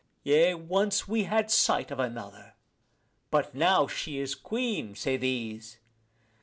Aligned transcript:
Yea, 0.23 0.55
once 0.55 1.07
we 1.07 1.25
had 1.25 1.51
sight 1.51 1.91
of 1.91 1.99
another: 1.99 2.55
but 3.29 3.53
now 3.53 3.85
she 3.85 4.17
is 4.17 4.33
queen, 4.33 4.95
say 4.95 5.15
these. 5.15 5.77